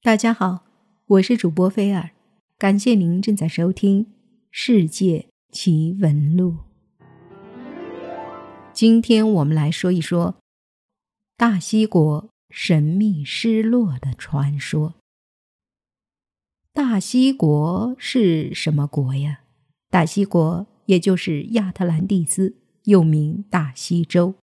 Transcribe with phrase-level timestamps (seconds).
[0.00, 0.64] 大家好，
[1.06, 2.10] 我是主播菲尔，
[2.56, 4.04] 感谢您正在收听
[4.48, 6.58] 《世界奇闻录》。
[8.72, 10.36] 今天我们来说一说
[11.36, 14.94] 大西国神秘失落的传说。
[16.72, 19.40] 大西国是什么国呀？
[19.90, 22.54] 大西国也就是亚特兰蒂斯，
[22.84, 24.36] 又名大西洲。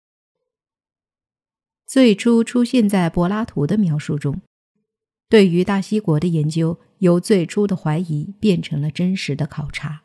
[1.86, 4.42] 最初出现在柏拉图的描述中。
[5.28, 10.02] 对于大西国的研究，由最初的怀疑变成了真实的考察。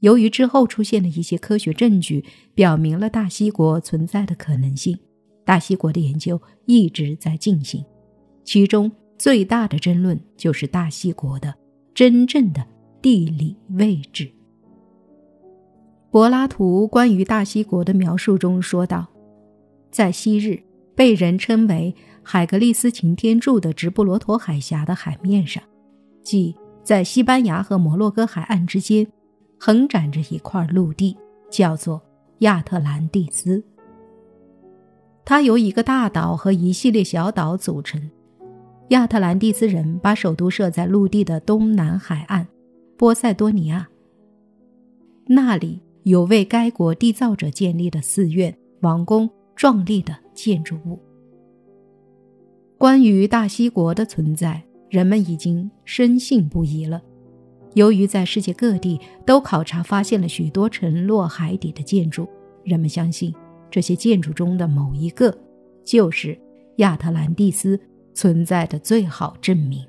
[0.00, 4.98] 由于之后出现的一些科学证据，表明了大西国存在的可能性，
[5.44, 7.84] 大西国的研究一直在进行。
[8.44, 11.54] 其中最大的争论就是大西国的
[11.94, 12.66] 真正的
[13.02, 14.30] 地理位置。
[16.10, 19.08] 柏拉图关于大西国的描述中说道
[19.90, 20.62] ：“在昔日，
[20.94, 21.94] 被人称为。”
[22.24, 25.62] 海格力斯擎天柱的直布罗陀海峡的海面上，
[26.22, 29.06] 即在西班牙和摩洛哥海岸之间，
[29.60, 31.16] 横展着一块陆地，
[31.50, 32.00] 叫做
[32.38, 33.62] 亚特兰蒂斯。
[35.24, 38.10] 它由一个大岛和一系列小岛组成。
[38.88, 42.46] 亚特兰蒂斯人把首都设在陆地的东南海岸，
[42.96, 43.88] 波塞多尼亚。
[45.26, 50.98] 那里有为该国缔造者建立的寺院、王宫、壮丽的建筑物。
[52.76, 57.02] 关于大西国的存在，人们已经深信不疑了。
[57.74, 62.28] 由于在世界各地都考察发现了许多沉落海底的建筑，
[62.62, 63.34] 人们相信
[63.70, 65.36] 这些建筑中的某一个
[65.84, 66.38] 就是
[66.76, 67.78] 亚特兰蒂斯
[68.12, 69.84] 存在的最好证明。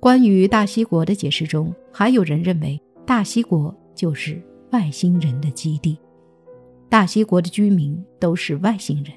[0.00, 4.40] 关于大西国的解释中，还有人认为大西国就是
[4.70, 5.98] 外星人的基地，
[6.88, 9.12] 大西国的居民都是外星人。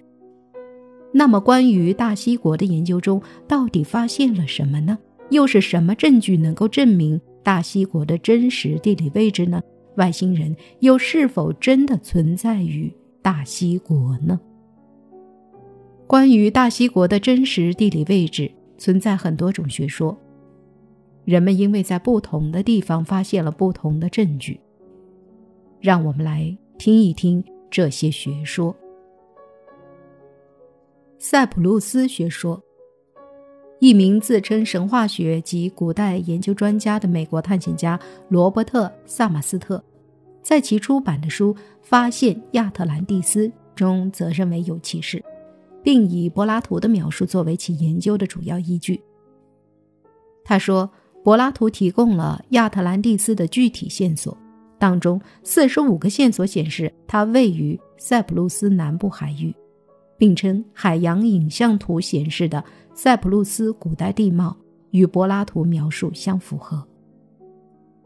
[1.11, 4.97] 那么，关于大西国的研究中，到底发现了什么呢？
[5.31, 9.61] 又是什么证据能够证明大西国的真实地理位置呢？
[9.95, 14.39] 外星人又是否真的存在于大西国呢？
[16.07, 20.17] 关于大西国的真实地理位置，存在很多种学说。
[21.25, 24.59] 人们因为在不同的地方发现了不同的证据，
[25.79, 28.75] 让我们来听一听这些学说。
[31.21, 32.63] 塞浦路斯学说，
[33.79, 37.99] 一名自称神话学及古代研究专家的美国探险家
[38.29, 39.83] 罗伯特·萨马斯特，
[40.41, 45.21] 在其出版的书《发现亚特兰蒂斯》中，则认为有其事，
[45.83, 49.03] 并以柏拉图的描述作为其研究的主要依据。
[50.45, 50.89] 他说，
[51.21, 54.37] 柏拉图提供了亚特兰蒂斯的具体线索，
[54.77, 59.53] 当中四十五个线索显示它位于塞浦路斯南部海域。
[60.19, 62.63] 并称海洋影像图显示的
[62.93, 64.55] 塞浦路斯古代地貌
[64.91, 66.85] 与柏拉图描述相符合。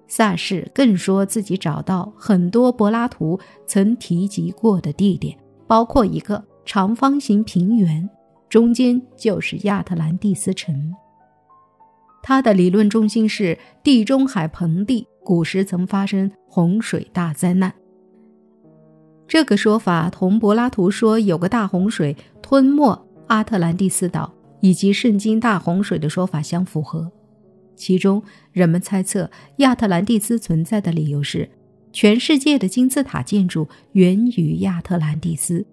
[0.07, 5.35] 萨士更说自己找到很多柏拉图曾提及过的地点，
[5.66, 8.07] 包括一个长方形平原，
[8.47, 10.94] 中间就是亚特兰蒂斯城。
[12.22, 17.74] 他的理论中心是地中海盆地古时曾发生洪水大灾难。
[19.34, 27.12] 这个说法同柏拉图说有个大洪水吞没阿特兰蒂斯岛，以及圣经大洪水的说法相符合。
[27.76, 29.28] 其中，人们猜测
[29.58, 31.50] 亚特兰蒂斯存在的理由是，
[31.92, 35.66] 全世界的金字塔建筑源于亚特兰蒂斯，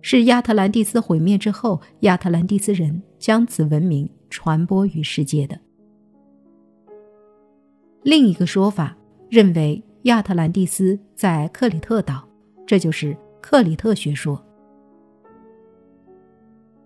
[0.00, 5.60] 是亚特兰蒂斯毁灭之后，亚特兰蒂斯人将此文明传播于世界的。
[8.04, 8.96] 另一个说法
[9.28, 12.29] 认为亚特兰蒂斯在克里特岛。
[12.70, 14.40] 这就是克里特学说，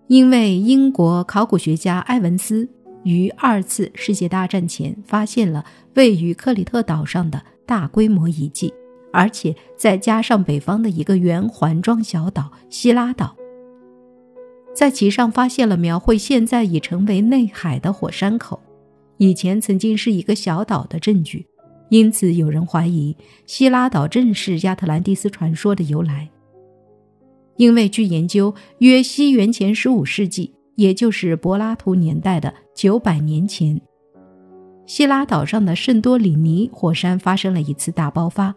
[0.07, 2.67] 因为英国考古学家埃文斯
[3.03, 5.63] 于二次世界大战前发现了
[5.93, 8.73] 位于克里特岛上的大规模遗迹，
[9.13, 13.35] 而且再加上北方的一个圆环状小岛希拉岛，
[14.73, 18.59] 在其上发现了描绘现在已成为内海的火山口，
[19.17, 21.45] 以前曾经是一个小岛的证据。
[21.89, 23.15] 因此，有人怀疑
[23.45, 26.29] 希拉岛正是亚特兰蒂斯传说的由来。
[27.57, 33.79] 因为据研究，约西元前十五世纪，也就是柏拉图年代的九百年前，
[34.85, 38.53] 希拉岛上的圣多里尼火山发生了一次大爆发，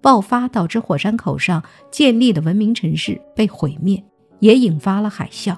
[0.00, 4.02] 爆发导致火山口上建立的文明城市被毁灭，
[4.40, 5.54] 也引发了海啸。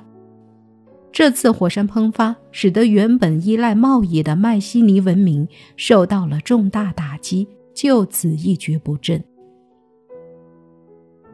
[1.12, 5.46] 这次火山喷发使得原本依赖贸易的迈锡尼文明
[5.76, 9.22] 受到了重大打击，就此一蹶不振。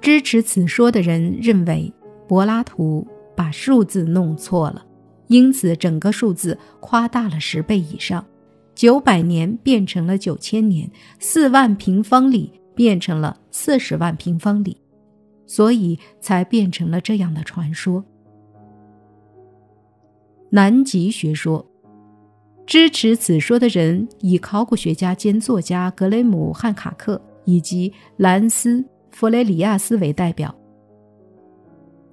[0.00, 1.93] 支持此说的人认为，
[2.26, 3.06] 柏拉图
[3.37, 4.84] 把数字弄错了，
[5.26, 8.25] 因此整个数字夸大了十倍以上。
[8.75, 14.76] 九百年变成了九千年，四万平方里变成了四十万平方里，
[15.46, 18.05] 所以才变成了这样的传说。
[20.56, 21.62] 南极学说
[22.67, 28.81] 支持此说的人以考古学家兼作家格雷姆·汉卡克以及兰斯·
[29.11, 30.55] 弗雷里亚斯为代表。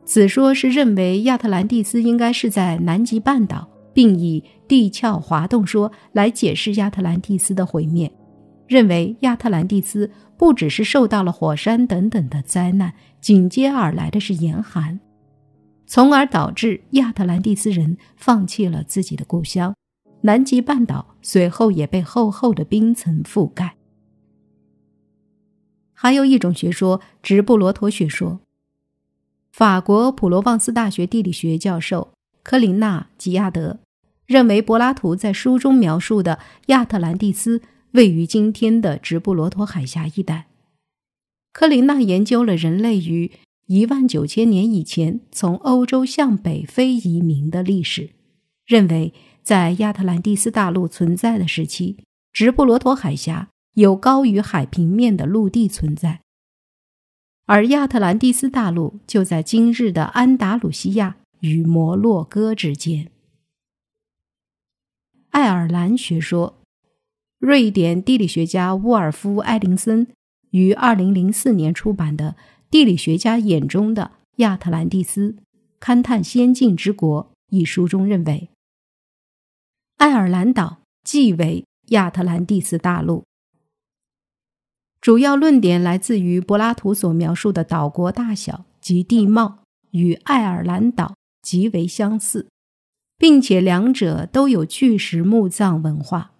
[0.04, 3.70] 此说是认为亚特兰蒂斯应该是在南极半岛。
[3.94, 8.12] 并以地壳滑动说来解释亚特兰蒂斯的毁灭，
[8.68, 12.92] 认为亚特兰蒂斯不只是受到了火山等等的灾难，
[13.22, 15.00] 紧接而来的是严寒，
[15.86, 19.76] 从而导致亚特兰蒂斯人放弃了自己的故乡。
[20.22, 23.76] 南极半岛随后也被厚厚的冰层覆盖。
[25.94, 28.40] 还有一种学说——直布罗陀学说。
[29.52, 33.80] 法国普罗旺斯大学地理学教授科林娜·吉亚德。
[34.26, 40.48] 认为柏拉图在书中描述的亚特兰蒂斯位于今天的直布罗陀海峡一带。
[41.52, 43.32] 科林纳研究了人类与
[43.74, 48.12] 一万九千年以前从欧洲向北非移民的历史，
[48.68, 49.12] 认为
[49.42, 51.98] 在亚特兰蒂斯大陆存在的时期，
[52.32, 56.22] 直布罗陀海峡有高于海平面的陆地存在，
[57.48, 63.10] 而亚特兰蒂斯大陆就在今日的安达鲁西亚与摩洛哥之间。
[65.32, 66.62] 爱尔兰学说，
[67.40, 70.06] 瑞典地理学家沃尔夫·艾林森
[70.52, 72.36] 于二零零四年出版的
[72.74, 75.36] 《地理学家眼中的亚特兰蒂斯：
[75.80, 77.26] 勘探先进之国》
[77.56, 78.50] 一书中认为，
[79.98, 83.26] 爱尔兰岛即为亚特兰蒂斯大陆。
[85.00, 89.60] 主要论点来自于柏拉图所描述的岛国大小及地貌
[89.92, 92.48] 与爱尔兰岛极为相似。
[93.20, 96.33] 并且两者都有巨石墓葬文化。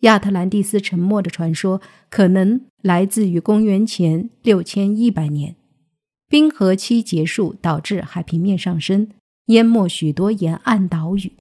[0.00, 5.56] 亚特兰蒂斯沉没的传说可能来自于公元前六千一百年，
[6.28, 9.08] 冰河期结束导致海平面上升，
[9.46, 11.32] 淹没许多沿岸岛屿。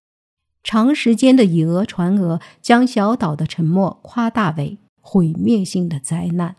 [0.63, 6.55] 长时间的以讹传讹，将小岛的沉没夸大为毁灭性的灾难。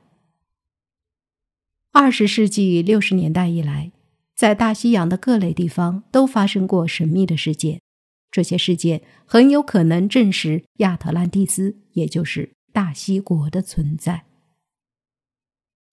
[1.92, 3.90] 二十世纪六十年代以来，
[4.36, 7.80] 在大西洋的各类地方都发生过神秘的事件。
[8.30, 14.24] 这些事件很有可能证实亚特兰蒂斯，也就是大西国的存在。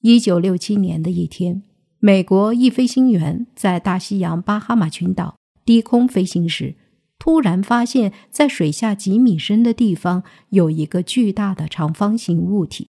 [0.02, 1.64] 一九六七年的一天，
[2.00, 6.76] 美国一飞行员在大西洋巴哈马群岛低空飞行时，
[7.18, 12.88] 突然发现，在水下几米深的地方有一个巨大的长方形物体。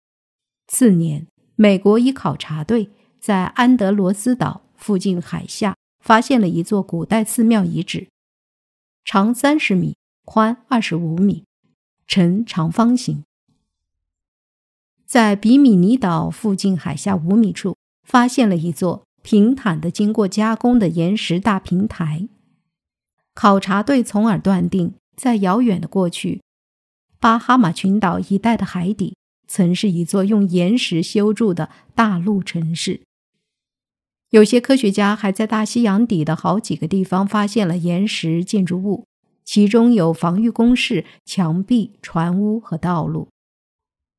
[0.67, 8.07] 次年，美国一考察队在安德罗斯岛附近海下发现了一座古代寺庙遗址。
[9.05, 11.43] 长三十米，宽二十五米，
[12.07, 13.23] 呈长方形。
[15.05, 17.75] 在比米尼岛附近海下五米处，
[18.07, 22.27] 发现了一座平坦的、经过加工的岩石大平台。
[23.35, 26.41] 考察队从而断定，在遥远的过去，
[27.19, 29.15] 巴哈马群岛一带的海底
[29.47, 33.01] 曾是一座用岩石修筑的大陆城市。
[34.33, 39.05] 有些科学家还在大西洋底的好几个地方发现了岩石建筑物，
[39.45, 43.27] 其中有防御工事、墙壁、船屋和道路。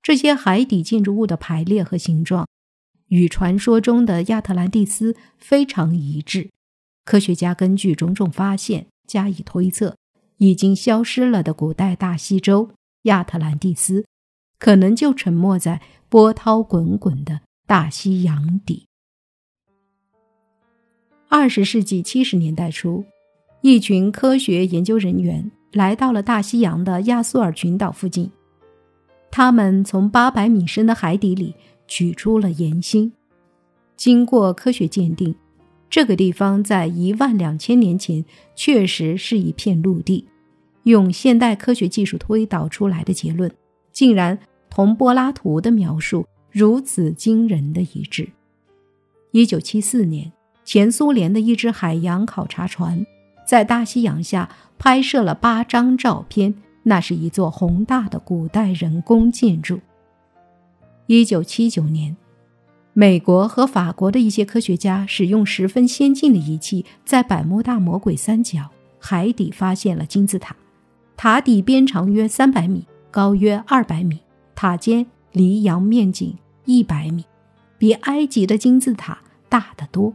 [0.01, 2.47] 这些海底建筑物的排列和形状
[3.09, 6.49] 与传说中的亚特兰蒂斯非常一致。
[7.05, 9.97] 科学家根据种种发现加以推测，
[10.37, 12.71] 已经消失了的古代大西洲
[13.03, 14.07] 亚特兰蒂斯，
[14.61, 18.87] 可能就沉没在波涛滚滚的大西洋底。
[21.29, 23.05] 二十世纪七十年代初，
[23.61, 28.31] 一群科学研究人员来到了大西洋的亚速尔群岛附近。
[29.31, 31.55] 他们从八百米深的海底里
[31.89, 33.13] 取出了岩芯。
[33.97, 35.35] 经过科学鉴定，
[35.91, 40.25] 这个地方在一万两千年前确实是一片陆地。
[40.85, 43.51] 用现代科学技术推导出来的结论，
[43.93, 44.39] 竟然
[44.71, 48.29] 同柏拉图的描述如此惊人的一致。
[49.33, 50.31] 一九七四年。
[50.65, 53.05] 前苏联的一只海洋考察船
[53.47, 56.55] 在大西洋下拍摄了八张照片，
[56.85, 59.81] 那是一座宏大的古代人工建筑。
[61.07, 62.17] 一九七九年，
[62.95, 70.57] 美国和法国的一些科学家使用十分先进的仪器，在百慕大魔鬼三角海底发现了金字塔，
[71.15, 74.19] 塔底边长约三百米，高约二百米，
[74.55, 77.23] 塔尖离洋面仅一百米，
[77.77, 79.19] 比埃及的金字塔
[79.51, 80.15] 大得多。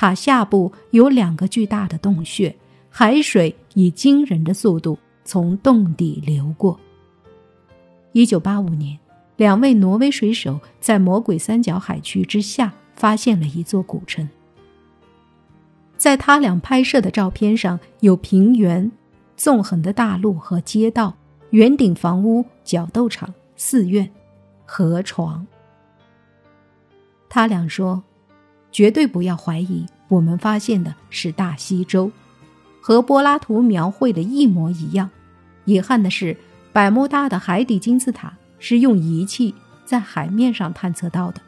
[0.00, 2.54] 塔下部有两个巨大的洞穴，
[2.88, 6.78] 海水以惊人的速度从洞底流过。
[8.12, 8.96] 一九八五年，
[9.34, 14.28] 两位挪威水手在魔鬼三角海区之下发现了一座古城。
[15.96, 18.88] 在他俩拍摄的照片上有平原、
[19.36, 21.12] 纵横的大路和街道、
[21.50, 24.08] 圆顶房屋、角斗场、寺院、
[24.64, 25.44] 河床。
[27.28, 28.00] 他俩说
[28.78, 32.12] ：“绝对不要怀疑，我们发现的是大西洲，
[32.80, 35.10] 和柏拉图描绘的一模一样。
[35.64, 36.36] 遗憾的是，
[36.72, 39.52] 百慕大的海底金字塔是用仪器
[39.84, 41.40] 在海面上探测到的，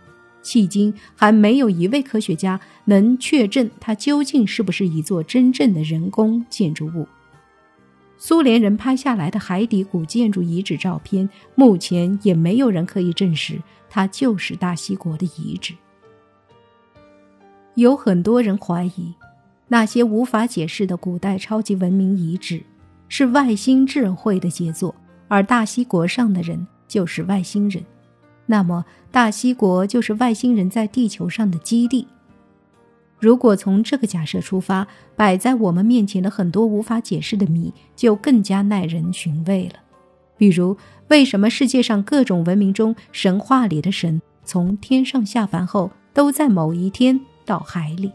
[0.42, 7.06] 迄今还没有一位科学家能确证它究竟是不是一座真正的人工建筑物。
[8.18, 15.74] 苏联人拍下来的海底古建筑遗址照片，目前也没有人可以证实。”它就是大西国的遗址。
[17.74, 19.14] 有很多人怀疑，
[19.68, 22.62] 那些无法解释的古代超级文明遗址
[23.08, 24.94] 是外星智慧的杰作，
[25.28, 27.82] 而大西国上的人就是外星人。
[28.46, 32.06] 那么，大西国就是外星人在地球上的基地。
[33.20, 39.74] 如果从这个假设出发，摆在我们面前的很多无法解释的谜就更加耐人寻味了。
[40.36, 40.76] 比如，
[41.08, 48.12] 为什么世界上各种文明中神话里的神从天上下凡后都在某一天到海里？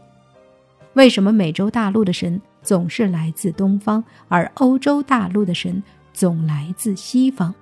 [0.94, 5.82] 为什么美洲大陆的神总是来自东方，而欧洲大陆的神
[6.14, 7.54] 总来自西方？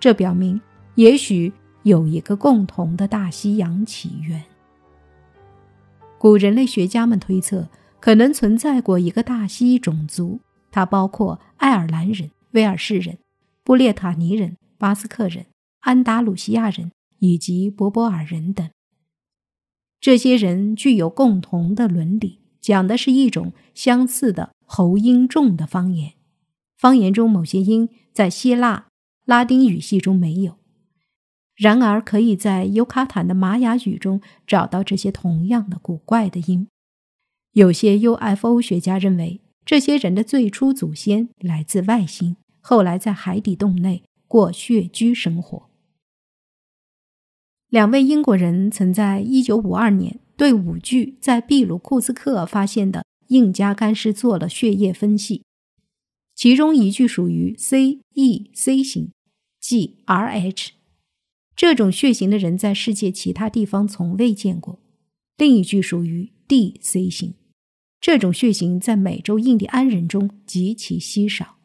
[0.00, 0.60] 这表明，
[0.96, 1.52] 也许
[1.84, 4.42] 有一个共同的大西洋起源。
[6.18, 7.68] 古人类学家们推测，
[8.00, 10.40] 可能存在过一个大西种族，
[10.72, 13.16] 它包括爱尔兰人、威尔士人。
[13.62, 15.46] 布列塔尼人、巴斯克人、
[15.82, 18.68] 安达鲁西亚人以及博波尔人等，
[20.02, 26.14] 这些人具有共同的伦理，讲的是一种相似的喉音重的方言。
[26.76, 28.88] 方言中某些音在希腊、
[29.24, 30.56] 拉丁语系中没有，
[31.54, 36.66] 然而可以在尤卡坦的玛雅语中找到这些同样的古怪的音。
[37.52, 42.36] 有些 UFO 学家认为，这些人的最初祖先来自外星。
[42.60, 45.70] 后来在海底洞内过穴居生活。
[47.72, 55.42] 两位英国人曾在1952年对五具在秘鲁库斯克发现的印加干尸做了血液分析，
[56.34, 59.12] 其中一具属于 C E C 型，
[59.58, 60.72] 即 R H，
[61.56, 64.78] 这种血型的人在世界其他地方从未见过；
[65.38, 67.32] 另一具属于 D C 型，
[67.98, 71.56] 这种血型在美洲印第安人中极其稀少。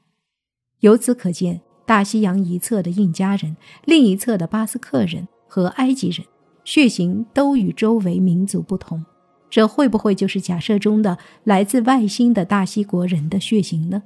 [0.80, 6.26] 由此可见，大西洋一侧的印加人、另一侧的巴斯克人和埃及人
[6.64, 9.06] 血型都与周围民族不同。
[9.50, 14.04] 这会不会就是假设中的来自外星的大西国人的血型呢？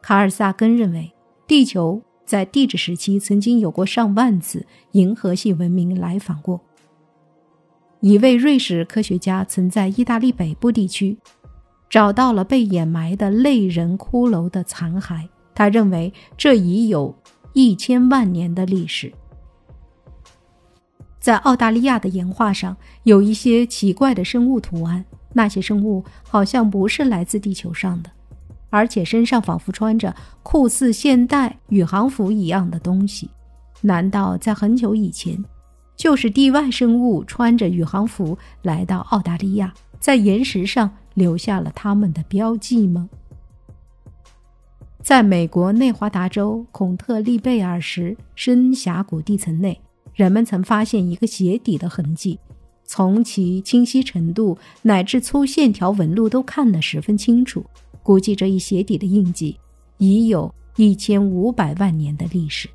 [0.00, 1.12] 卡尔萨根认为，
[1.46, 6.60] 地球在地质时期曾经有过上万次银河系文明来访过。
[8.00, 11.18] 一位瑞士科学家曾在意大利北部地区。
[11.88, 17.14] 找到了被掩埋的类人骷髅的残骸，他认为这已有
[17.52, 19.12] 一千万年的历史。
[21.26, 28.08] 在澳大利亚的岩画上有一些奇怪的生物图案，那些生物好像不是来自地球上的，
[28.70, 30.14] 而且身上仿佛穿着
[30.44, 33.28] 酷似现代宇航服一样的东西。
[33.80, 35.44] 难道在很久以前，
[35.96, 40.88] 就是地外生物穿着宇航服来到澳大利亚，在岩石上？
[41.14, 43.08] 留下了他们的标记吗？
[45.02, 49.80] 在美国内华达州孔特利贝尔时深峡谷地层内，
[50.16, 52.38] 人们曾发现一个鞋底的痕迹，
[52.84, 57.62] 从其清晰程度乃至粗线条纹路都看得十分清楚。
[58.02, 59.58] 估计这一鞋底的印记
[59.98, 62.66] 已有一千五百万年的历史。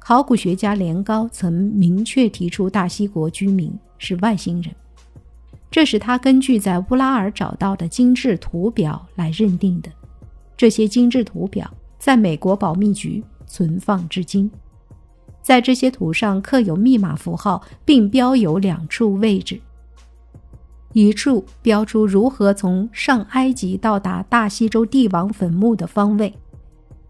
[0.00, 4.74] 考古学家连高曾明确提出，大西国居民是外星人。
[5.70, 9.92] 这是他根据在乌拉尔找到的精致图表来认定的。
[10.56, 14.50] 这些精致图表在美国保密局存放至今。
[15.42, 19.60] 在这些图上刻有密码符号，并标有两处位置：
[20.92, 26.34] 一处标出如何从上埃及到达大西洲帝王坟墓的方位，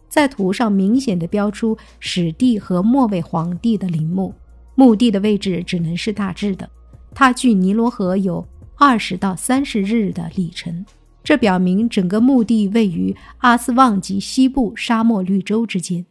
[0.09, 4.33] 在图上明显的标出始帝和末位皇帝的陵墓，
[4.75, 6.69] 墓地的位置只能是大致的。
[7.15, 10.87] 它距尼罗河有二十到三十日的里程，
[11.25, 16.07] 这表明整个墓地位于阿斯旺及西部沙漠绿洲之间。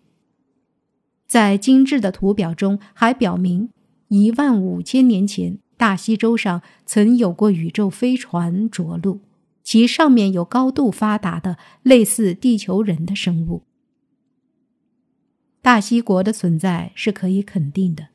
[1.27, 3.69] 在精致的图表中，还表明
[4.07, 9.19] 一万五千年前大西洲上曾有过宇宙飞船着陆，
[9.61, 13.63] 其上面有高度发达的类似地球人的生物。
[15.61, 18.07] 大西国的存在是可以肯定的，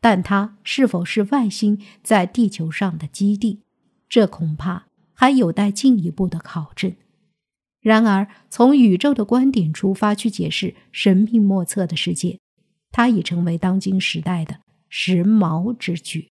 [0.00, 3.60] 但它是否是外星在地球上的基地，
[4.08, 6.92] 这恐怕还有待进一步的考证。
[7.80, 12.40] 然而，从宇宙的观点出发去解释神秘莫测的世界，
[12.90, 16.30] 它已成为当今时代的时髦之举。